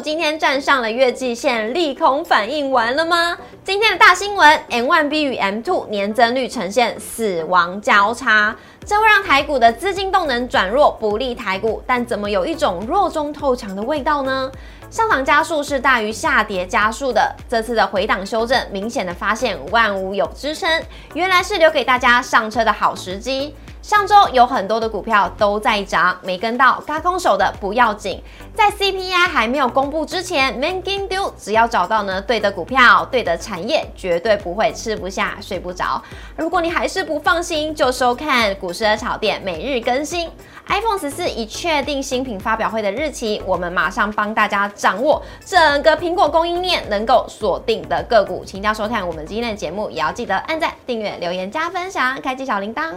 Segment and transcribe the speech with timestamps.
[0.00, 3.36] 今天站上了月季线，利空反应完了吗？
[3.62, 8.54] 今天的大新闻，M1B 与 M2 年增率呈现死亡交叉，
[8.84, 11.82] 这会让台股的资金动能转弱，不利台股。
[11.86, 14.50] 但怎么有一种弱中透强的味道呢？
[14.90, 20.82] 上涨加速是大于下跌加速的，这次的回档修正，明显的发现万物有支撑，
[21.14, 23.54] 原来是留给大家上车的好时机。
[23.84, 28.18] 上周有很多的股票都在涨，没跟到，嘎空手的不要紧。
[28.54, 36.02] 在 CPI 还没有公布之前，Man g i n d o，只要找到呢对的股票、对的产业，绝对不会吃不下、睡不着。
[36.34, 40.30] 如果你还是不放心，就收看股市的炒店每日更新。
[40.66, 52.94] iPhone 十四已确定新品发表会的日期，我们马上帮大家掌握整个苹果供应链能够锁定的个股，请一定要收看我们今天的节目，也要记得按赞、订阅、留言、加分享、开启小铃铛。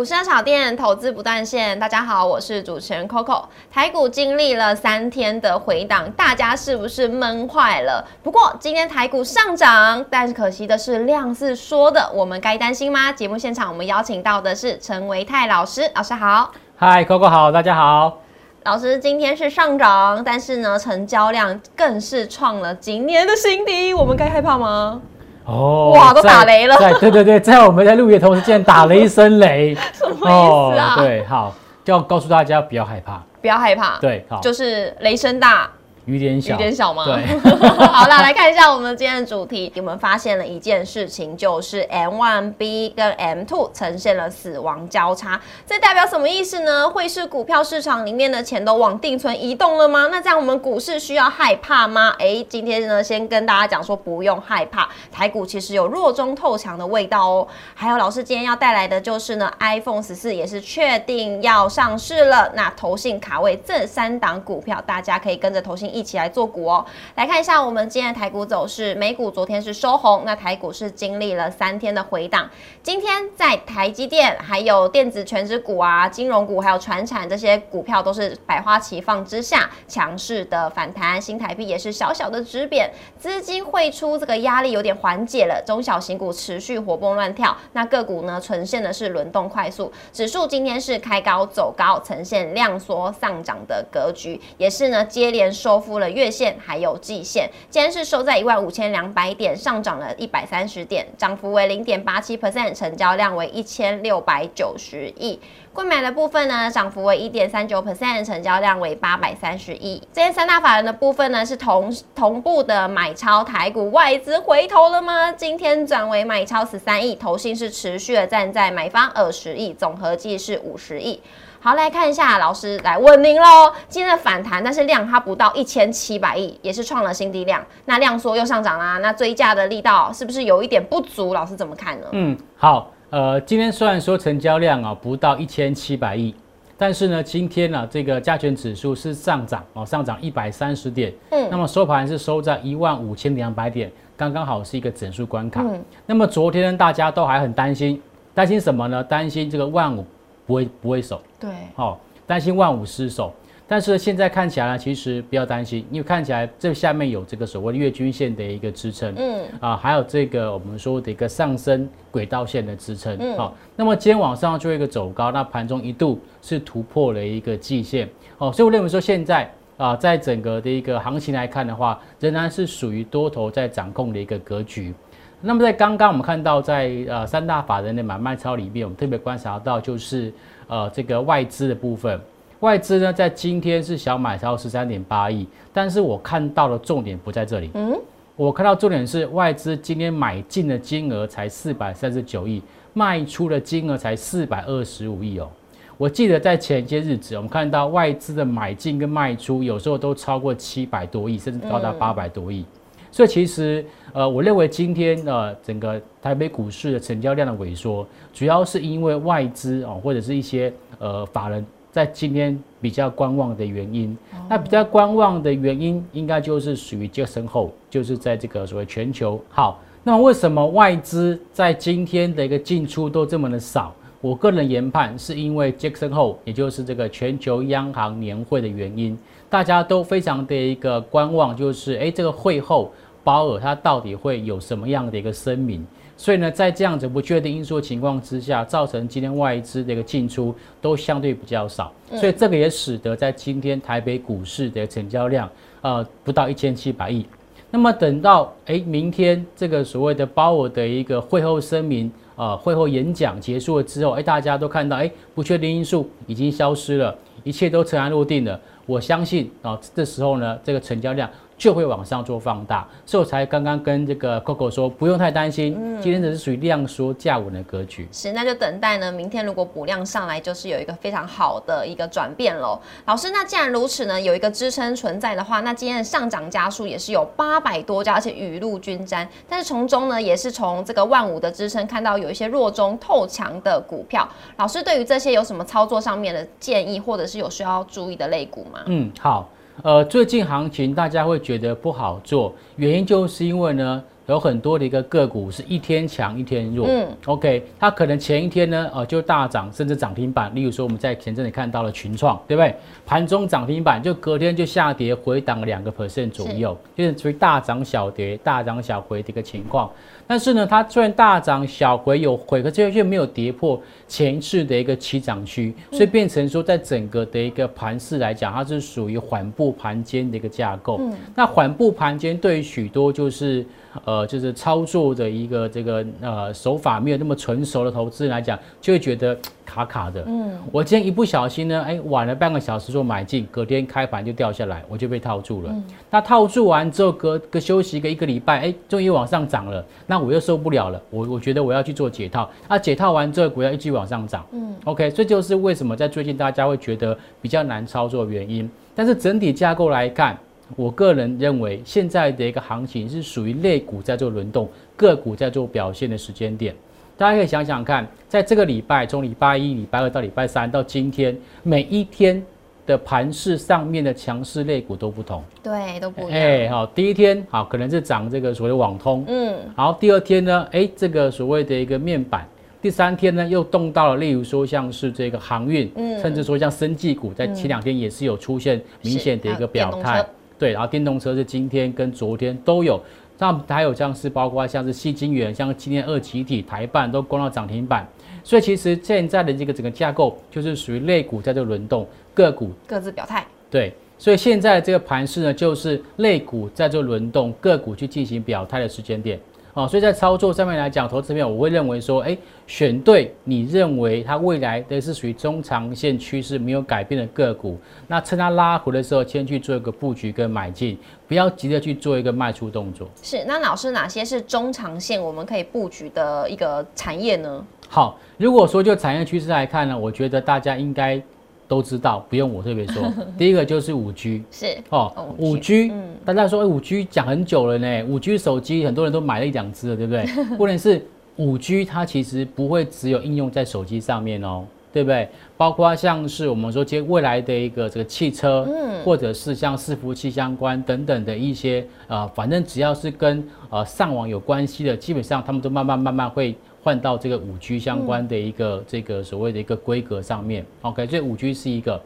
[0.00, 3.44] 股市炒店投资不断线，大家好，我是主持人 Coco。
[3.70, 8.02] 台股经历了三天的回档，大家是不是闷坏了？
[8.22, 13.12] 不过今天台股上涨，但是可惜的是量是说的，我们该担心吗？
[13.12, 16.50] 节目现场我们邀请到的是陈维泰老师，老师好。
[16.78, 18.22] 嗨，Coco 好，大家好。
[18.64, 25.02] 老师今天是上涨，但是呢，成交量更是创了今年的新低，我们该害怕吗？
[25.44, 26.76] 哦，哇，都打雷了！
[26.76, 30.96] 在对对对，在我们在录音的同时，竟然打了一声雷， 什么意思啊？
[30.98, 35.68] 对，好，就要告诉大家不要害怕，不要害怕，对，好，就是雷声大。
[36.10, 37.04] 雨点小，雨点小吗？
[37.04, 37.38] 对，
[37.86, 39.72] 好啦，来看一下我们今天的主题。
[39.76, 46.90] 我们发现了一件事情，就是 M1B 跟 M2 呈现了死亡交叉，这代表什么意思呢？
[46.90, 50.08] 会是股票市场里面的钱都往定存移动了吗？
[50.10, 52.12] 那这样我们股市需要害怕吗？
[52.18, 57.48] 哎，今天呢，先跟大家讲说不用害怕，台股其实有弱中透强的味道哦。
[57.74, 62.50] 还有老师今天要带来的就是呢，iPhone 十四也是确定要上市了。
[62.54, 65.99] 那投信卡位这三档股票，大家可以跟着投信一。
[66.00, 68.94] 一起来做股哦，来看一下我们今天的台股走势。
[68.94, 72.48] 美股昨天是收红，那台股是经历了三天的回档。
[72.82, 81.20] 今天在台积电、还有电子全指股啊、金融股还有船产这些股票都是百花齐放之下，强势的反弹。
[81.20, 85.62] 新台币也是小小的止贬，资金汇出这个压力有点缓解了。
[85.66, 89.92] 中小型股持续活蹦乱跳，那个股呢呈现的是轮动快速。
[90.14, 95.89] 指数今天是开高走高，呈现量缩上涨的格局，也是呢接连收复。
[95.98, 105.38] 了月线还有季线，今天是收在一万五千两百点，上涨了一百三十点，涨幅为零点八七 percent，成交量为一千六百九十亿。
[105.72, 110.02] 购买的部分呢，涨幅为一点三九 percent，成交量为八百三十亿。
[110.12, 115.32] 这些三大法人的部分呢，是同同步的买超台股，外资回头了吗？
[115.32, 121.20] 今天转为买超十三亿，投信是持续的站在买方二十亿，总合计是五十亿。
[121.62, 123.72] 好，来看一下，老师来问您喽。
[123.88, 127.64] 今天的反弹，但是量它不到一千七百亿，也是创了新低量。
[127.84, 131.32] 那量缩又上涨啦，那追价的力道是不是有一点不足？
[131.32, 132.06] 老师怎么看呢？
[132.12, 136.32] 嗯，好，呃，今天虽然说成交量啊不到一千七百亿，
[136.78, 141.12] 但是呢，今天呢这个加权指数是上涨哦，上涨一百三十点。
[141.30, 145.60] 嗯，那么收盘是收在一万五千两百点，刚刚好是一个整数关卡。
[145.62, 148.00] 嗯，那么昨天大家都还很担心，
[148.32, 149.02] 担心什么呢？
[149.02, 150.06] 担心这个万五。
[150.46, 153.32] 不会不会守，对，好担心万五失守，
[153.70, 168.08] 但是现在看起来呢，其实不要担心，因为看起来这下面有这个所谓的月均线的一个支撑，嗯，啊，还有这个我们说的一个上升轨道线的支撑，好，那么今天往上做一个走高，那盘中一度是突破了一个季线，
[168.38, 174.92] 哦，所以我认为说现在啊，在整个的一个行情来看的话，仍然是属于多头在掌控的一个格局。
[175.40, 180.32] 那么在刚刚我们看到，在呃三大法人的买卖超里面，我们特别观察到就是
[180.66, 182.20] 呃这个外资的部分，
[182.60, 187.98] 外资呢在今天是小买超十三点八亿，但是我看到的重点不在这里，嗯，
[188.36, 192.62] 我看到重点是外资今天买进的金额才四百三十九亿，
[192.92, 195.48] 卖出的金额才四百二十五亿哦。
[195.96, 202.64] 我记得在前些日子，我们看到外资的买进跟卖出有时候都超过七百多亿，甚至高达八百多亿。
[203.10, 214.16] 所以其实，呃，我认为今天呃整个台北股市的成交量的萎缩，主要是因为外资哦或者是一些呃法人在今天比较观望的原因。
[214.48, 219.80] 那比较观望的原因，应该就是属于较深厚，就是在这个所谓全球好。
[220.02, 223.94] 那为什么外资在今天的一个进出都这么的少？
[224.22, 229.16] 我个人研判是因为 Jackson Hole，也就是这个全球央行年会的原因，
[229.48, 232.92] 大家都非常的一个观望，就是哎，这个会后
[233.24, 235.86] 鲍尔他到底会有什么样的一个声明？
[236.20, 245.48] 所以呢，在这样子不确定因素情况之下，造成今天外资的一个进出都相对比较少，所以这个也使得在今天台北股市的成交量
[245.80, 247.24] 呃不到一千七百亿。
[247.70, 258.60] 那么等到哎明天这个所谓的鲍尔的一个会后声明啊会后演讲结束了之后，哎大家都看到哎不确定因素已经消失了，一切都尘埃落定了。
[258.84, 261.30] 我相信啊这时候呢这个成交量。
[261.60, 268.08] 就会往上做放大，所以我才刚刚跟这个 Coco 说，不用太担心，今天只是属于量缩价稳的格局。
[268.10, 272.80] 是，那就等待呢，明天如果补量上来，就是有一个非常好的一个转变喽。
[273.04, 279.28] 老师，那既然如此呢，有一个支撑存在的话，那今天的上涨加速也是有八百多家，而且雨露均沾。
[279.46, 284.26] 但是从中呢，也是从这个万五的支撑看到有一些弱中透强的股票。
[284.56, 288.80] 老师对于这些有什么操作上面的建议，或者是有需要注意的类股吗？
[288.86, 289.46] 嗯，好。
[289.82, 294.02] 呃，最近行情大家会觉得不好做，原因就是因为呢。
[294.30, 302.74] 有很多的一个个股是一天强一天弱，嗯，OK，它可能前一天呢，呃，就大涨甚至涨停板，例如说我们在前阵子看到了群创，对不对？
[303.04, 309.90] 盘中涨停板就隔天就下跌回档两个 percent 左右，就是属于大涨小跌、大涨小回的一个情况。
[310.28, 320.98] 但是呢，它虽然大涨小回有回，可是却没有跌破前一次的一个起涨区，所以变成说在整个的一个盘势来讲，它是属于缓步盘间的一个架构。
[321.00, 323.66] 嗯那缓步盘间对于许多就是。
[324.04, 330.24] 呃，就是操作的一个这个呃手法没有那么纯熟的投资人来讲，就会觉得卡卡的。
[330.26, 335.70] 嗯，我今天一不小心呢，哎，晚了半个小时做买进，隔天开盘就掉下来，我就被套住了。
[335.72, 342.50] 嗯那套住完之后，隔隔休息个一个礼拜，哎，终于往上涨了，那我又受不了了，我我觉得我要去做解套。
[342.68, 344.44] 那解套完之后，股票一直往上涨。
[344.52, 348.68] 嗯，OK，这就是为什么在最近大家会觉得比较难操作原因。
[348.94, 350.38] 但是整体架构来看。
[350.76, 356.74] 我个人认为，现在的一个行情是属于类股在做轮动，个股在做表现的时间点。
[357.16, 362.42] 大家可以想想看，在这个礼拜，从礼拜一、礼拜二到礼拜三到今天，每一天
[362.86, 365.44] 的盘势上面的强势类股都不同。
[365.62, 366.40] 对，都不一样。
[366.40, 369.22] 哎，好，第一天好，可能是涨这个所谓的网通。
[369.28, 369.54] 嗯。
[369.76, 372.48] 好，第二天呢，哎，这个所谓的一个面板。
[372.80, 380.24] 第三天呢，又动到了，例如说像是这个航运，嗯，甚至说像生技股，在前两天也是有出现明显的一个表态。
[380.60, 383.00] 对，然后电动车是今天跟昨天都有，
[383.38, 388.06] 那还有像是包括像是细金元，像今天二集体台办都攻到涨停板，
[388.44, 393.46] 所以其实现在的这个整个架构就是属于类股在这轮动，个股各自表态。
[393.70, 399.40] 对，所以现在这个盘势呢，就是类股在这轮动，个股去进行表态的时间点。
[399.72, 402.36] 哦，所以在操作上面来讲，投资面我会认为说，哎，
[402.66, 407.78] 选对你认为它未来的是属于中长线趋势没有改变的个股，
[408.08, 413.08] 那趁它拉回的时候，先去做一个布局跟买进，不要急着去做一个卖出动作。
[413.22, 417.64] 是，那老师哪些是中长线我们可以布局的一个产业呢？
[417.88, 421.22] 好，如果说就产业趋势来看呢，我觉得大家应该。
[421.70, 423.00] 都知道，不用我特别说。
[423.38, 425.92] 第一个就是五 G，是哦，五 G，
[426.24, 430.26] 大家说五 G 讲很久了呢，五 G 手机很多人都买了一两只了，对不对？
[430.58, 431.00] 不能是
[431.36, 435.28] 五 G，它其实不会只有应用在手机上面哦，对不对？
[435.56, 446.56] 包括像是我们说接未来的一个这个汽车，嗯，或者是像伺服器相关等等的一些呃，反正只要是跟呃上网有关系的，基本上他们都慢慢慢慢会。
[446.82, 452.00] 换到这个五 G 相关的一个这个所谓的一个规格上面，OK，所以五 G 是一个，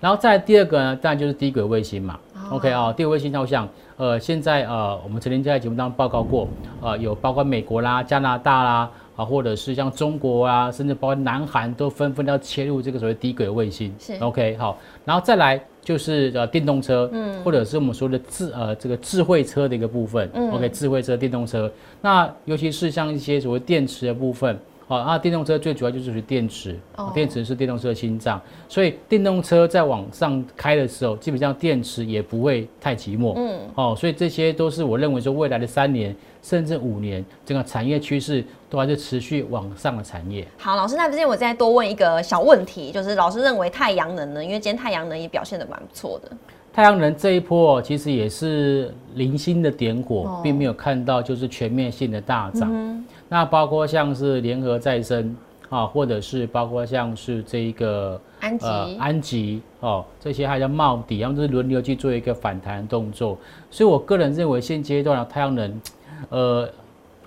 [0.00, 2.18] 然后再第二个呢，当然就是低轨卫星嘛
[2.50, 6.48] ，OK 啊，低轨卫星，我想，呃，现在呃，我们曾经在节目当中报告过，
[6.80, 15.60] 呃，有包括美国啦、加拿大啦，啊，或者是像中国啊，甚至包括南韩都纷纷要切入这个所谓低轨卫星，OK，好，然后再来。
[15.90, 21.68] 就是呃电动车，嗯，或者是我们说的智呃这个智慧车的一个部分，嗯，OK，智慧车电动车，
[22.00, 24.56] 那尤其是像一些所谓电池的部分，
[24.86, 26.78] 好，啊，电动车最主要就是属于电池，
[27.12, 36.14] 电池是电动车的心脏，所以电动车在往上开的时候，基本上电池也不会太寂寞，嗯，哦，所以这些都是我认为说未来的三年。
[36.42, 40.46] 甚至五年，整个产业趋势都还是持续往上的产业。
[40.58, 44.42] 好，老师，那之前我再多问一个小问题，就是老师认为太阳能呢？
[44.42, 46.30] 因为今天太阳能也表现的蛮不错的。
[46.72, 53.04] 太阳能这一波其实也是零星的点火，并没有看到就是全面性的大涨。
[53.28, 55.36] 那包括像是联合再生
[55.68, 58.66] 啊，或者是包括像是这一个安吉、
[58.98, 63.36] 安吉哦，这些还叫茂底，然后就是轮流去做一个反弹动作。
[63.70, 65.80] 所以我个人认为现阶段的太阳能。
[66.28, 66.68] 呃，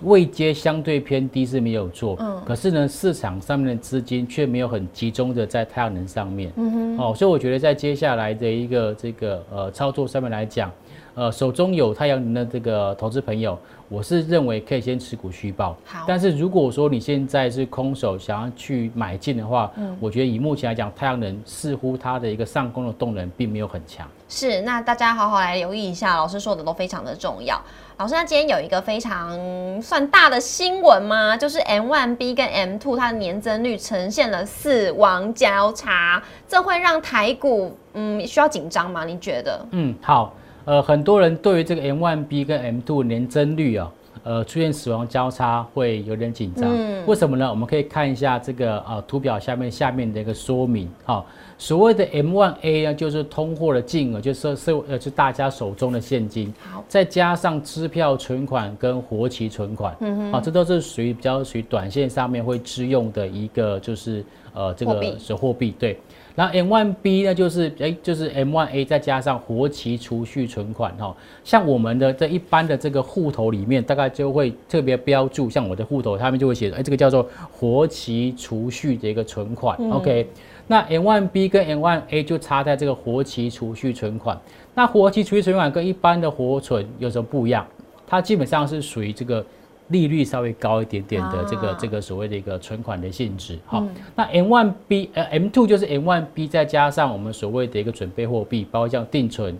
[0.02, 10.70] 位阶相对偏低是没有错，嗯，可是呢，市场上面的资金却没有很集中的在太阳能上面，嗯哼，哦，所以我觉得在接下来的一个这个呃操作上面来讲，
[11.14, 13.58] 呃，手中有太阳能的这个投资朋友，
[13.88, 27.60] 我是认为可以先持股续报，好，但是如果说你现在是空手想要去买进的话，嗯，我觉得以目前来讲，太阳能似乎它的一个上攻的动能并没有很强，是，那大家好好来留意一下，老师说的都非常的重要。
[27.96, 29.38] 老师，那今天有一个非常
[29.80, 31.36] 算大的新闻吗？
[31.36, 39.04] 就是 M one B 跟 M two 它的年增率呈现了死亡交叉，这会让台股嗯需要紧张吗？
[39.04, 39.64] 你觉得？
[39.70, 40.34] 嗯，好，
[40.64, 43.92] 呃，很多人对于这个 M one B 跟 M two 年增率啊。
[44.22, 47.50] 呃，出现死亡交叉会有点紧张，嗯为什么呢？
[47.50, 50.88] 我们可以看一下这个呃图表下面下面的一个说明。
[51.04, 51.26] 好，
[51.58, 65.98] 所谓的 M1A 呢，就是通货的金额，就是是呃是大家手中的现金，好，再加上支票存款跟活期存款，嗯哼，好，这都是属于比较属于短线上面会支用的一个就是呃这个是货币，对。
[66.34, 80.28] 然后 M one B 呢，就是哎，就是 M one A 再加上活期储蓄存款哈，像我们的这一般的这个户头里面，大概就会特别标注，像我的户头，他们就会写，哎，这个叫做活期储蓄的一个存款，OK。
[80.66, 84.36] 那 M one B 跟 M one A 就差在这个活期储蓄存款。
[84.74, 87.64] 那活期储蓄存款跟一般的活存有什么不一样？
[88.06, 89.44] 它基本上是属于这个。
[89.88, 93.84] 利率稍微高一点点的这个这个所谓的一个存款的性质，好，
[94.16, 99.54] 那 M one B 呃 M two 就是 M one B 再加上我们所谓的一个准备货币，包括像定存、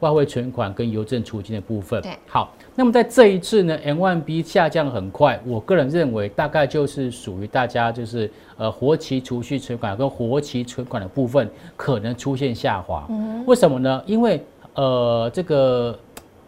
[0.00, 2.00] 外汇存款跟邮政储金的部分。
[2.00, 13.04] 对，好，那么在这一次呢，M one B 下降很快，我个人认为大概就是属于大家就是呃活期储蓄存款跟活期存款的部分可能出现下滑。
[13.10, 14.02] 嗯为什么呢？
[14.06, 14.42] 因为
[14.72, 15.98] 呃这个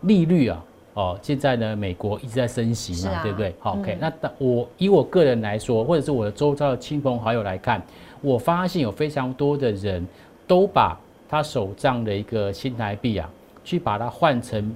[0.01, 0.65] 利率啊。
[0.99, 3.55] 哦，现在呢，美国一直在升息嘛，对不对？
[3.61, 3.97] 好，OK。
[4.01, 7.81] 那我以我个人来说，或者是我的周遭的亲朋好友来看，
[8.21, 10.05] 我发现有非常多的人
[10.45, 13.31] 都把他手上的一个新台币啊，
[13.63, 14.75] 去把它换成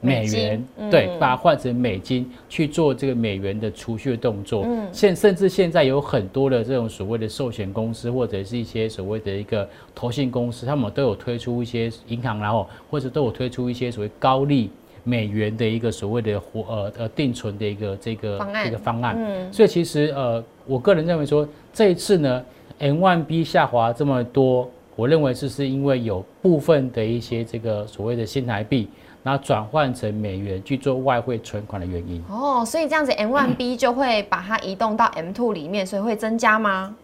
[0.00, 4.62] 美元，对，把它换成美金去做这个美元的储蓄的动作。
[4.64, 14.70] 嗯，现甚至现在有很多的这种所谓的寿险公司，或者是一些所谓的一个投信公司，他们都有推出一些银行，然后或者都有推出一些所谓高利。
[15.04, 22.42] 美元的一个所谓的活呃呃定存的一个这个这个方案，嗯，所以其实呃，我个人认为说这一次呢
[22.78, 28.88] ，M one B 下滑这么多，我认为是是因为有部分的一些这个所谓的新台币，
[29.22, 32.22] 然后转换成美元去做外汇存款的原因。
[32.30, 36.96] 哦，所以这样子 M one B 就会把它移动到 M two 里面，所以会增加吗？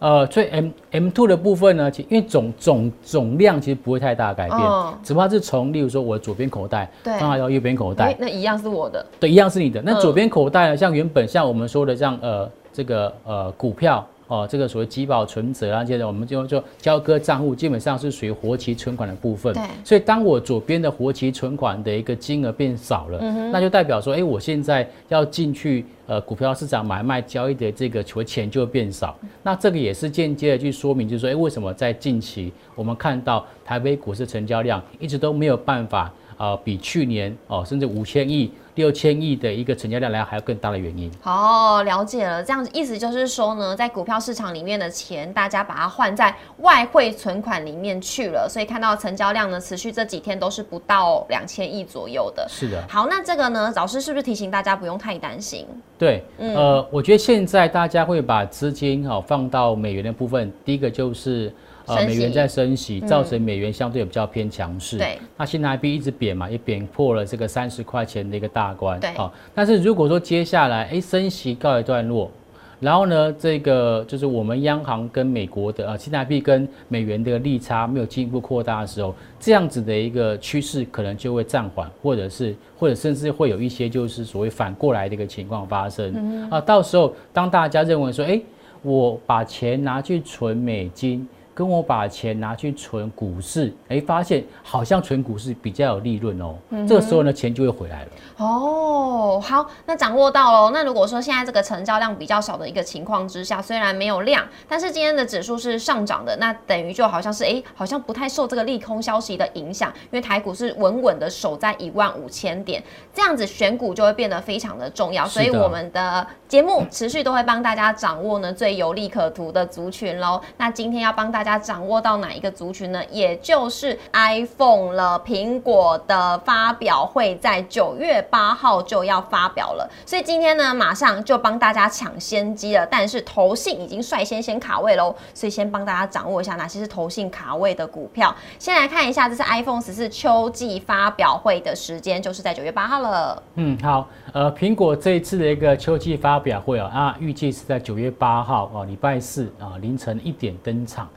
[0.00, 4.60] 呃，所以 M M two 的部分呢，其因为总总总量其实不会太大改变，
[5.04, 9.80] 只不过是从例如说我的左边口袋放到右边口袋，那一样是我的，对，一样是你的。
[9.80, 14.04] 那左边口袋呢，像原本像我们说的像，呃，这个呃股票。
[14.30, 19.52] 哦，这个所谓积保存折啊，接着我们就就交割账户，基本上是属于活期存款的部分。
[19.52, 19.64] 对。
[19.84, 23.18] 所以当我左边的活期存款的一个金额变少了，
[23.50, 29.18] 那就代表说，哎，我现在要进去呃股票市场买卖交易的这个钱钱就会变少。
[29.42, 38.48] 那这个也是间接的去说明，就是说，哎，为什么在近期我们看到台北股市成交量一直都没有办法啊，比去年哦，甚至五千亿。
[38.74, 41.10] 六千亿的一个成交量来还有更大的原因。
[41.22, 52.46] 哦，了解了，这样子意思就是说呢，在股票市场里面的钱，大家把它换在外汇存款里面去了，所以看到成交量呢，持续这几天都是不到两千亿左右的。
[52.48, 52.82] 是的。
[52.88, 55.66] 好，那这个呢，老师是不是提醒大家不用太担心？
[55.98, 61.52] 对，呃，我觉得现在大家会把资金哈放到美元的部分，第一个就是。
[61.86, 64.96] 呃，美元在升息，造成美元相对比较偏强势。
[64.96, 68.98] 对，那新台币一直贬嘛，也贬破了这个三十块钱的一个大关。
[69.00, 72.30] 对，好，但是如果说接下来哎升息告一段落，
[72.78, 86.48] 然后呢，这个就是我们央行跟美国的呃新台币跟美元的利差没有进一步扩大的时候，这样子的一个趋势可能就会暂缓，或者是或者甚至会有一些就是所谓反过来的一个情况发生。
[86.50, 88.40] 啊，到时候当大家认为说，哎，
[88.82, 91.28] 我把钱拿去存美金。
[91.60, 96.54] 跟我把钱拿去存股市，哎，发现好像存股市比较有利润哦。
[96.70, 98.08] 嗯，这个时候呢，钱就会回来了。
[98.38, 100.70] 哦，好，那掌握到喽。
[100.72, 115.26] 那如果说现在这个成交量比较少的一个情况之下，虽然没有量，但是今天的指数是上涨的，那等于就好像是哎，好像不太受这个利空消息的影响，因为台股是稳稳的守在一万五千点，这样子选股就会变得非常的重要。
[115.26, 120.40] 所以我们的节目持续都会帮大家掌握呢最有利可图的族群喽。
[120.56, 121.49] 那今天要帮大家。
[121.50, 123.02] 家掌握到哪一个族群呢？
[123.10, 125.20] 也就是 iPhone 了。
[125.26, 132.86] 苹果的发表会在九月八号就要发表了，所以今天呢，马上就帮大家抢先机了。
[132.86, 138.34] 但是投信已经率先先卡位喽，所以先帮大家掌握一下哪些是投信卡位的股票。
[138.58, 143.42] 先来看一下，这是 iPhone 十四秋季发表会的时间，就是在九月八号了。
[143.56, 151.08] 嗯，好，呃，苹果这一次的一个秋季发表会啊，啊，预计是在九月八号哦，礼拜四啊凌晨一点登场。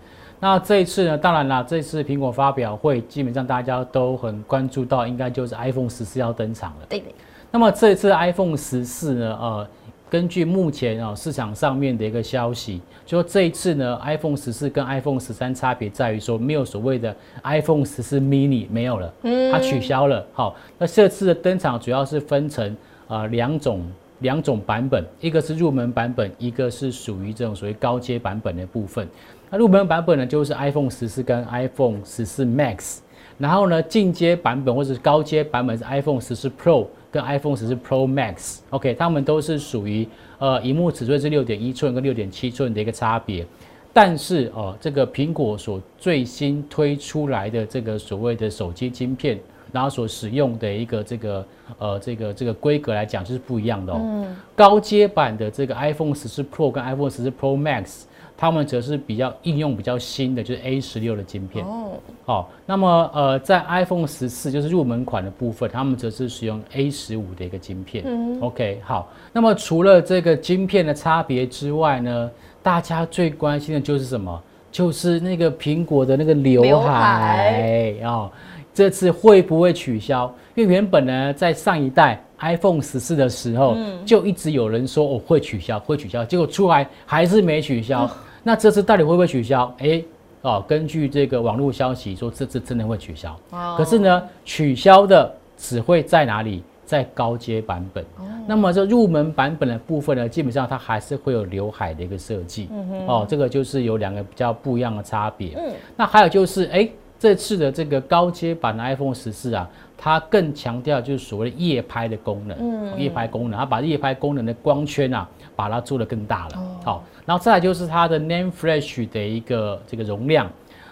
[0.44, 6.86] 那这一次呢，当然啦，这次苹果发表会基本上大家都很关注到，应该就是 iPhone 十四要登场了。
[6.90, 7.16] 对对。
[7.50, 9.66] 那么这一次 iPhone 十四呢，呃，
[10.10, 20.26] 根据目前啊市场上面的一个消息，就说这一次呢，iPhone 十四跟 iPhone 十三差别在于说，没有所谓的 iPhone 十四 mini 没有了，嗯，它取消了。
[20.34, 22.76] 好，那这次的登场主要是分成
[23.08, 23.82] 啊两种。
[24.20, 29.06] 两种版本，一个是入门版本，一个是属于这种所谓高阶版本的部分。
[29.54, 32.98] 那入门版本呢，就是 iPhone 十四跟 iPhone 十四 Max。
[33.38, 38.62] 然后呢，进阶版本或者是高阶版本是 iPhone 十四 Pro 跟 iPhone 十四 Pro Max。
[38.72, 40.08] OK，它们都是属于
[40.40, 43.46] 呃，荧幕尺寸是六点一寸跟六点七寸的一个差别。
[43.94, 49.40] 但是哦，这个苹果所最新推出来的这个所谓的手机晶片。
[49.72, 51.46] 然后所使用的一个这个
[51.80, 54.00] 呃这个这个规格来讲就是不一样的哦。
[54.02, 54.36] 嗯。
[54.56, 58.04] 高阶版的这个 iPhone 十四 Pro 跟 iPhone 十四 Pro Max，
[58.44, 61.64] 它们则是比较应用比较新的，就是 A 十六的晶片。
[61.66, 61.92] 哦。
[62.26, 68.04] 好，那么呃在 iPhone 十四就是入门款的部分，他们则是使用 A 十五的一个晶片。
[68.06, 68.42] 嗯。
[68.42, 69.10] OK，好。
[69.32, 72.30] 那么除了这个晶片的差别之外呢，
[72.62, 74.44] 大家最关心的就是什么？
[74.70, 78.30] 就是那个苹果的那个刘海啊。
[78.74, 80.30] 这次会不会取消？
[80.56, 88.06] 因为原本呢，在上一代 iPhone 十四的时候，就一直有人说哦会取消，会取消，结果出来还是没取消。
[88.44, 89.74] 那这次到底会不会取消？
[89.80, 90.04] 哎，
[90.42, 93.36] 哦，根据这个网络消息说，这次真的会取消。
[93.52, 96.62] 哦可是呢，取消的只会在哪里？
[96.86, 98.06] 在高阶版本。
[98.46, 102.68] 那么这入门版本的部分呢，基本上它还是会有刘海的一个设计。
[102.72, 105.54] 嗯哦，这个就是有两个比较不一样的差别。
[105.56, 106.88] 嗯，那还有就是哎。
[107.20, 109.66] 这次的这个高阶版的 iPhone 十四啊，
[109.98, 115.26] 它更强调就是所谓的夜拍的功能，嗯，夜拍功能，它把夜拍功能的光圈啊，
[115.56, 120.50] 把它做得更大了，好，然后再来就是它的 Name Flash 的一个这个容量，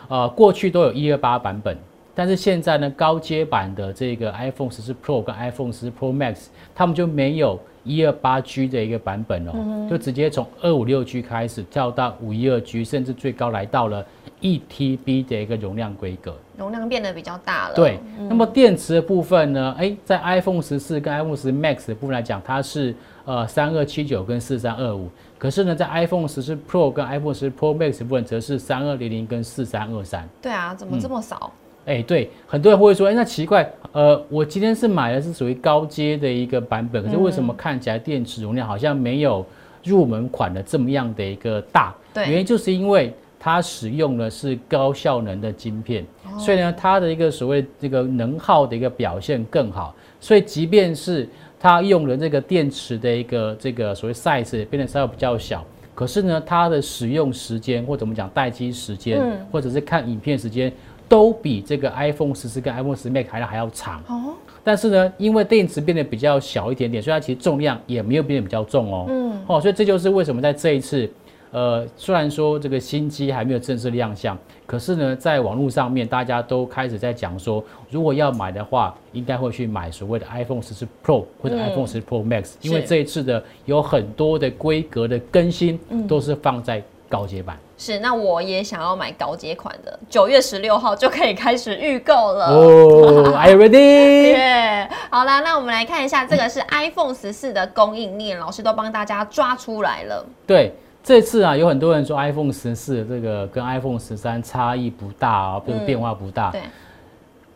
[0.07, 1.77] 呃，过去都有一二八版本，
[2.13, 14.05] 但是现在呢，高阶版的这个 iPhone 十四 Pro 跟 iPhone 十四 Pro Max，他们就没有一二八 G 的一个版本哦，就直接从二五六 G 开始跳到五一二 G，甚至最高来到了。
[14.43, 17.75] 一 TB 的一个容量规格，容量变得比较大了。
[17.75, 19.75] 对，那么电池的部分呢？
[19.77, 25.09] 哎，在 iPhone 十四跟 iPhone 十 Max 的部分来讲，它是呃三二七九跟四三二五。
[25.37, 30.27] 可是呢，在 iPhone 十四 Pro 跟 iPhone 十 Pro Max 部分，则是三二零零跟四三二三。
[30.41, 31.51] 对啊，怎么这么少？
[31.85, 39.45] 哎，对，很多人会说，哎，那奇怪，呃，我今天是买的是属于高阶的一个版本，可是为什么看起来电池容量好像没有
[39.83, 41.95] 入门款的这么样的一个大？
[42.13, 43.13] 对，原因就是因为。
[43.43, 46.05] 它使用的是高效能的晶片，
[46.37, 49.95] 所以呢，它的一个所谓这个能耗的一个表现更好。
[50.19, 51.27] 所以，即便是
[51.61, 59.21] 它用了这个电池的一个这个所谓 size 变得稍微比较小，可是呢，它的使用时间或怎么讲待机时间，
[59.51, 60.73] 或者是看影片时间，
[61.07, 64.01] 都比这个 iPhone 十四跟 iPhone 十 Max 还要还要长。
[64.07, 64.33] 哦。
[64.63, 69.05] 但是呢，因为电池变得比较小一点点，所以它其实重量也没有变得比较重哦。
[69.09, 69.39] 嗯。
[69.45, 71.07] 哦，所以这就是为什么在这一次。
[71.51, 87.57] 呃，虽然说这个新机还没有正式亮相，可是呢，在网络上面大家都开始在讲说，如果要买的话，应该会去买所谓的 iPhone 十四 Pro 或者 iPhone 十 Pro Max，因为这一次的有很多的规格的更新，都是放在高阶版。
[87.77, 92.45] 是，那我也想要买高阶款的，九月十六号就可以开始预购了。
[92.45, 94.31] 哦， Are you ready？
[94.31, 100.25] 耶，好啦，那我们来看一下，这个是 iPhone 十四的供应链，老师都帮大家抓出来了。
[100.47, 100.73] 对。
[101.03, 106.51] 这次啊，有很多人说 iPhone 十四这个跟 iPhone 十三差异不大啊，这个变化不大。
[106.51, 106.61] 对，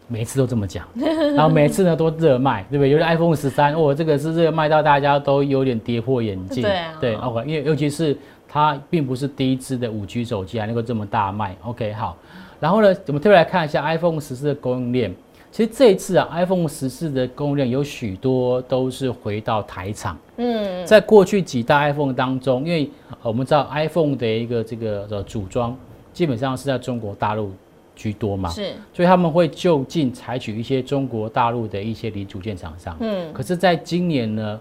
[0.07, 0.87] 每次都这么讲，
[1.35, 2.89] 然后每次呢都热卖，对不对？
[2.89, 6.63] 有的 iPhone 十三，哦，这个是热卖到大家都有点跌破眼镜。
[6.63, 6.93] 对啊。
[6.99, 11.55] 对，OK，因为尤其是它并不是第一支的五 G 手机还能够这么大卖。
[11.63, 12.17] OK，好。
[12.59, 15.13] 然后呢，我们特别来看一下 iPhone 十四的供应链。
[15.51, 20.17] 其实这一次啊，iPhone 十四的供应链有许多都是回到台厂。
[20.35, 22.89] 嗯，在过去几代 iPhone 当中，因为
[23.21, 25.75] 我们知道 iPhone 的一个这个的组装
[26.13, 27.51] 基本上是在中国大陆
[27.95, 32.95] 居多嘛，是，所以他们会就近采取一些中国大陆的一些零组件厂商。
[32.99, 34.59] 嗯，可是在今年呢，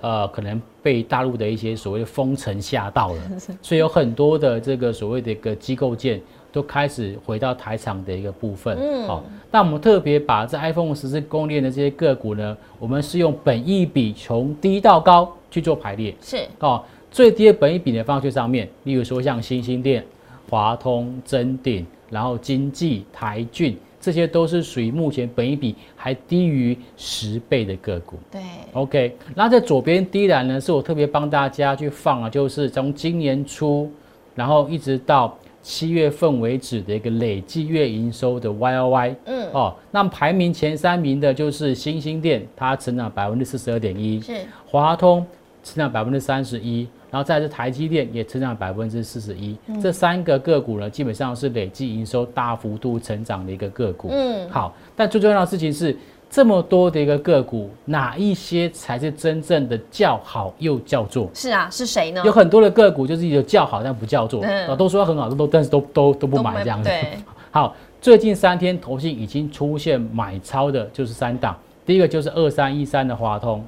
[0.00, 3.20] 呃，可能被大陆的一些所谓的封城吓到了，
[3.62, 6.20] 所以有很多的这个所谓的一个机构件。
[6.52, 8.76] 都开始回到台场的一个部分。
[8.78, 16.12] 嗯，好，那我们特别把这 iPhone 十四供应链的这些个股呢，我们是用本益比从低到高去做排列。
[16.20, 20.04] 是哦，最低的本益比呢放在最上面，例如说像新兴店、
[20.50, 23.76] 华通、真鼎，然后经济、台骏。
[24.04, 28.16] 这些都是属于目前本益比还低于十倍的个股。
[28.32, 28.40] 对
[28.72, 29.16] ，OK。
[29.32, 33.88] 然后在左边第一栏呢，是我特别帮大家去放啊，就是从今年初，
[34.34, 39.16] 然后一直到七月份为止的一个累计月营收的 Y O Y。
[39.26, 39.48] 嗯。
[39.52, 44.20] 哦，那排名前三名的就是新兴店，它成长百分之四十二点一。
[44.20, 44.32] 是。
[44.66, 45.24] 华通
[45.62, 46.88] 成长百分之三十一。
[47.10, 54.08] 然后再是台积电也成长百分之四十一，这三个个股呢，基本上是累计营收大幅度成长的一个个股。
[54.10, 55.94] 嗯，好，但最重要的事情是，
[56.30, 61.28] 这么多的一个个股，哪一些才是真正的叫好又叫座？
[61.34, 62.22] 是啊，是谁呢？
[62.24, 66.88] 有很多的个股就是有叫好但不叫座，啊，都说很好，都但是都都都不买这样子。
[66.88, 67.18] 对，
[67.52, 73.62] 好，最近三天投信已经出现买超的，就是三档，第一个就是二三一三的华通，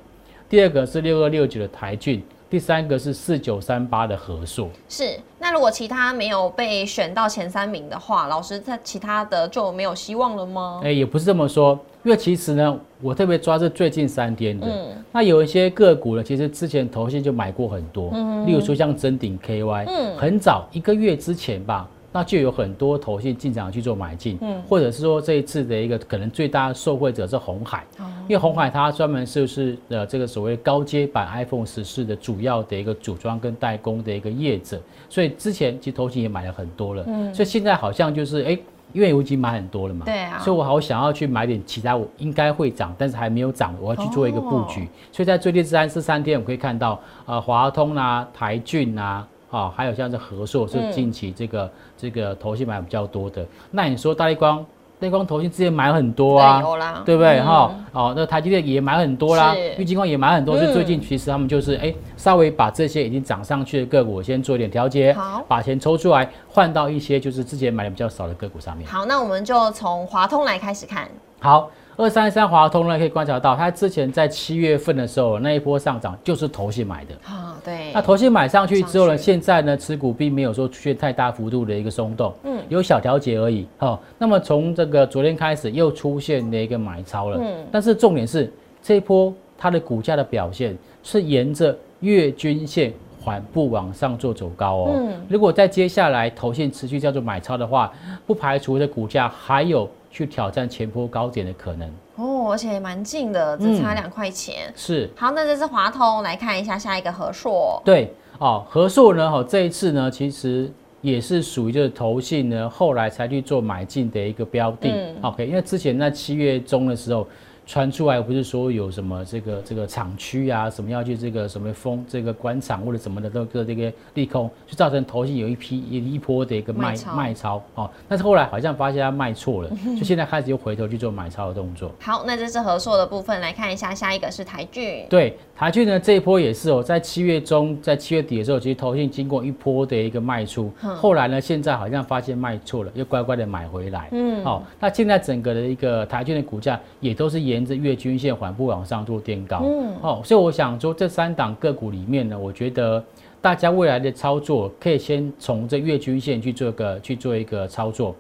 [0.49, 2.23] 第二个是六二六九的台骏。
[2.51, 5.19] 第三个是四九三八的合硕，是。
[5.41, 10.81] 那如果其他没有被选到前三名的话，老师在其他的就没有希望了吗？
[10.85, 14.69] 哎，也不是这么说，因为其实呢，我特别抓是最近三天的。
[14.69, 15.05] 嗯。
[15.11, 18.47] 那有一些个股呢，其实之前投信就买过很多，嗯。
[18.47, 21.89] 例如说像真鼎 KY，嗯，很早一个月之前吧。
[22.17, 27.85] 那就有很多投信进场去做买进，嗯，或者是说这一次的一个可能最大的受惠者是红海，
[28.29, 38.57] 因为红海它专门就是呃这个所谓高阶版 iPhone 十四的主要的一个组装跟代工的一个业者，所以之前其实投信也买了很多了，嗯，所以现在好像就是哎，
[38.93, 49.27] 因为我已经买很多了嘛，对啊，所以我好想要去买点其他我应该会涨但是还没有涨，我要去做一个布局，所以在最近这三四三天，我们可以看到呃华通啊、台骏啊。
[49.55, 53.47] 啊，还有像是和硕是近期这个这个投信买比较多的。
[53.71, 54.59] 那你说大力光，
[54.99, 56.61] 大力光投信之前买很多啊，
[57.07, 57.41] 对不对？
[57.41, 60.59] 哈，哦，那台积电也买很多啦，玉金光也买很多。
[60.59, 68.89] 所以最近其实他们就是哎，稍微把这些已经涨上去的个股先做一点调节，好，把钱抽出来换到一些就是之前买的比较少的个股上面。
[68.89, 71.09] 好，那我们就从华通来开始看。
[71.39, 71.71] 好。
[71.97, 77.93] 二三三华通呢，可以观察到，它之前在七月份的时候那一波上涨就是投信买的啊，对。
[77.93, 83.67] 那投信买上去之后呢，现在呢持股并没有说出现太大幅度的一个松动，嗯，有小调节而已。
[83.77, 87.67] 好，那么从这个昨天开始又出现了一个买超了，嗯。
[87.71, 88.53] 但是重点是
[88.83, 92.93] 这一波它的股价的表现是沿着月均线
[93.25, 94.93] 缓步往上做走高哦。
[94.95, 95.27] 嗯。
[95.29, 97.91] 如果在接下来头线持续叫做买超的话，
[98.27, 99.89] 不排除的股价还有。
[100.15, 104.73] 去挑战前波高点的可能哦，而且也蛮近的，只差两块钱。
[104.77, 107.83] 是，好，那这是华通，来看一下下一个和硕。
[107.85, 114.89] 对，哦，和硕呢，哦，这一次呢，其实也是属于就是投信呢，后来才去做买进的一个标的。
[114.89, 117.27] 嗯 OK，因为之前在七月中的时候。
[117.67, 127.91] 传出来不是说有什么这个这个厂区啊，什么要去这个什么封这个官场或者什么的都个这个利空，就造成投信有一批一一波的一个卖卖超哦。
[128.07, 131.91] 但是后来好像发现他卖错了， 就现在开始又回头去做买超的动作。
[132.01, 135.07] 好，那这是合硕的部分，来看一下，下一个是台剧。
[135.09, 144.11] 对，台剧呢这一波也是哦，在七月中，在七月底的时候，其实投信经过一波的一个卖出，后来呢现在好像发现卖错了，又乖乖的买回来。
[144.13, 147.54] 嗯，好，那现在整个的一个台剧的股价也都是也。
[147.55, 153.03] 沿着月均线缓步往上做垫高，嗯，哦，所以我想说，这三档个股里面呢，我觉得
[153.41, 158.13] 大家未来的操作可以先从这月均线去做个去做一个操作，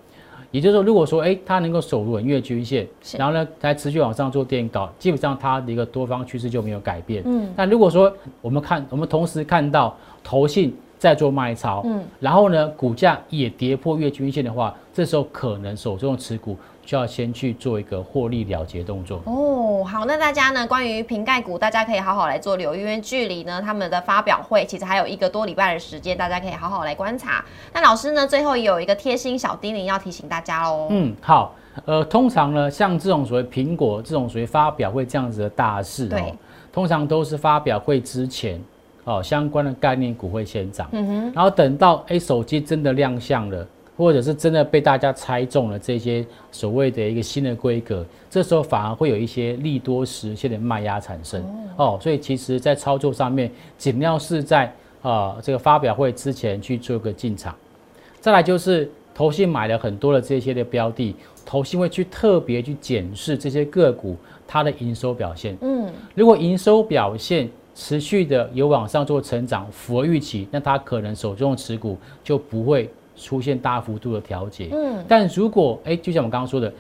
[0.53, 2.87] 也就是说，如果说哎，它能够守稳月均线，
[3.19, 7.25] 然后呢，再持续往上做垫高，基本上它的一个多方趋势就没有改变。
[7.27, 16.57] 嗯，那如果说我们看，我们同时看到投信在做卖超，嗯，然后呢，股价也跌破月均线的话，这时候可能手中的持股。
[16.85, 19.85] 就要先去做一个获利了结动作哦。
[19.85, 20.67] 好，那大家呢？
[20.67, 27.45] 关于瓶盖股，大家可以好好来做留意，因为距离呢他们的发表会其实还有一个多礼拜的时间，大家可以好好来观察。
[27.73, 30.89] 那老师呢，最后也有一个贴心小叮咛要提醒大家喽。
[30.91, 36.37] 嗯，好，呃，通常呢，像这种所谓苹果这种所谓发表会这样子的大事哦，
[36.73, 38.61] 通常都是发表会之前
[39.05, 43.67] 哦，相关的概念股会先涨，嗯哼，然后等到哎手机真的亮相了。
[43.97, 51.43] 或者是真的被大家猜中了这些所谓的一个新的规格，这时候反而会有一些利多实现的卖压产生
[51.77, 57.55] 哦，所以其实，在操作上面，尽量是在啊这个发表会之前去做个进场。
[58.21, 61.15] 再来就是投信买了很多的这些的标的，
[61.47, 65.57] 投信会去特别去检视这些个股它的营收表现。
[65.61, 72.91] 嗯，如果营收表现持续的有往上做成长，符合预期，那它可能手中的持股就不会。
[73.17, 74.69] 出现大幅度的调节。
[74.73, 76.73] 嗯，但如果哎，就像我们刚刚说的，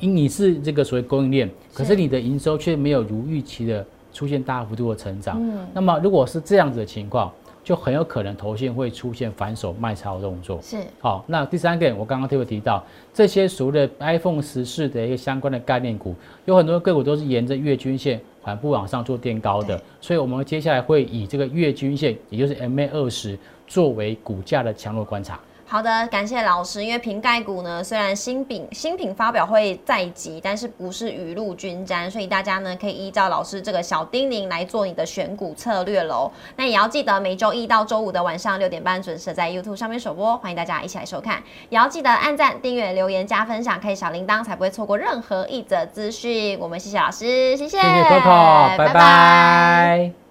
[0.00, 7.32] 你是这个所谓供应链，可是你的营收却没有如预期的出现大幅度的成长，嗯，那么如果是这样子的情况。
[7.64, 10.60] 就很有可能头线会出现反手卖超动作。
[10.60, 16.12] 是，好，那第三个，我刚刚特别提到这些所谓的 iPhone 十四的一个相关的概念股，
[16.44, 25.38] 有很多个股都是沿着月均线缓步往上做垫高的，所以我们接下来会以这个月均线，也就是 MA 二十作为股价的强弱观察。
[25.72, 26.84] 好的，感谢老师。
[26.84, 36.30] 因为瓶盖股呢，虽然新品新品发表会在即，但是不是雨露均沾，所以大家呢可以依照老师这个小叮咛来做你的选股策略喽。
[36.56, 41.42] 那也要记得每周一到周五的晚上六点半准时在 YouTube 上面首播，欢迎大家一起来收看。
[41.70, 46.58] 也要记得按赞、订阅、留言、加分享，开小铃铛，才不会错过任何一则资讯。
[46.60, 50.21] 我们谢谢老师，谢谢，谢谢 Coco，拜拜。